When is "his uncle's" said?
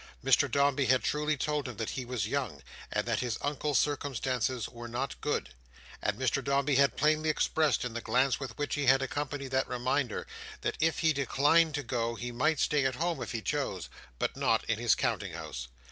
3.19-3.77